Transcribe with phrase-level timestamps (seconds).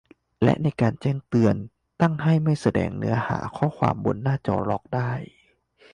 [0.43, 1.55] และในการแจ้งเตือน
[2.01, 5.11] ตั้งให้ไม่แสดงเนื้อหาข้อความบนหน้าจอล็อกได้